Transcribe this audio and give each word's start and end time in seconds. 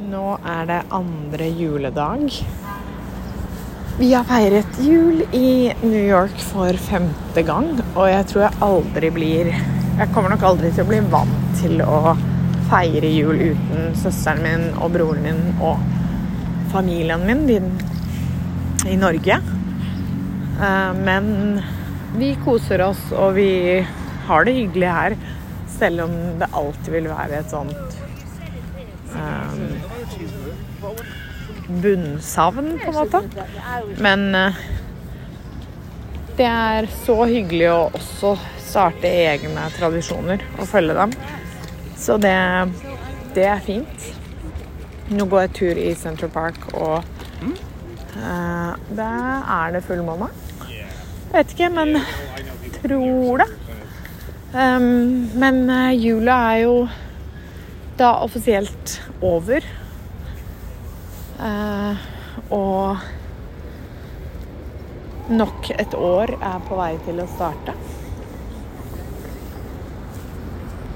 Nå 0.00 0.38
er 0.48 0.64
det 0.64 0.78
andre 0.96 1.46
juledag. 1.52 2.30
Vi 3.98 4.08
har 4.14 4.24
feiret 4.24 4.78
jul 4.80 5.20
i 5.36 5.74
New 5.82 6.00
York 6.00 6.40
for 6.40 6.72
femte 6.80 7.44
gang, 7.44 7.74
og 7.92 8.08
jeg 8.08 8.28
tror 8.30 8.46
jeg 8.46 8.62
aldri 8.64 9.10
blir 9.12 9.50
Jeg 9.52 10.08
kommer 10.14 10.32
nok 10.32 10.46
aldri 10.48 10.70
til 10.72 10.86
å 10.86 10.88
bli 10.88 11.02
vant 11.12 11.52
til 11.60 11.82
å 11.84 12.14
feire 12.70 13.10
jul 13.12 13.42
uten 13.50 13.92
søsteren 14.00 14.40
min 14.46 14.66
og 14.80 14.94
broren 14.94 15.26
min 15.26 15.42
og 15.60 15.82
familien 16.72 17.26
min 17.28 17.44
i, 17.52 17.60
i 18.88 18.96
Norge. 18.96 19.36
Eh, 19.36 20.92
Men 21.04 21.60
vi 22.16 22.32
koser 22.40 22.86
oss, 22.88 23.10
og 23.12 23.34
vi 23.36 23.50
har 24.30 24.48
det 24.48 24.56
hyggelig 24.62 24.94
her, 24.96 25.18
selv 25.76 26.06
om 26.08 26.16
det 26.40 26.54
alltid 26.56 26.94
vil 26.96 27.12
være 27.12 27.42
et 27.42 27.52
sånt 27.52 28.00
bunnsavn, 31.70 32.78
på 32.84 32.90
en 32.90 32.94
måte. 32.94 33.22
Men 33.98 34.34
eh, 34.34 34.60
det 36.36 36.46
er 36.48 36.88
så 37.04 37.16
hyggelig 37.28 37.68
å 37.70 37.80
også 37.98 38.34
starte 38.70 39.10
egne 39.10 39.66
tradisjoner 39.76 40.42
og 40.58 40.68
følge 40.70 40.96
dem. 40.96 41.14
Så 42.00 42.16
det, 42.22 42.36
det 43.36 43.46
er 43.50 43.64
fint. 43.64 44.06
Nå 45.10 45.26
går 45.26 45.46
jeg 45.46 45.54
tur 45.58 45.80
i 45.82 45.90
Central 45.98 46.30
Park, 46.30 46.68
og 46.78 47.02
uh, 47.42 48.72
der 48.94 49.48
er 49.58 49.74
det 49.74 49.82
fullmåne. 49.84 50.30
Vet 51.32 51.54
ikke, 51.56 51.70
men 51.74 51.98
tror 52.78 53.42
det. 53.42 53.48
Um, 54.54 55.26
men 55.38 55.64
uh, 55.66 55.90
jula 55.94 56.38
er 56.54 56.62
jo 56.62 56.76
da 58.00 58.22
offisielt 58.24 59.00
over. 59.20 59.64
Eh, 61.40 61.96
og 62.50 62.96
nok 65.28 65.70
et 65.76 65.94
år 65.94 66.32
er 66.40 66.62
på 66.68 66.78
vei 66.80 66.94
til 67.04 67.20
å 67.20 67.28
starte. 67.36 67.76